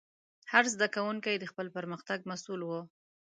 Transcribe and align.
هر 0.51 0.65
زده 0.73 0.87
کوونکی 0.95 1.35
د 1.39 1.45
خپل 1.51 1.67
پرمختګ 1.75 2.19
مسؤل 2.31 2.61
و. 2.65 2.71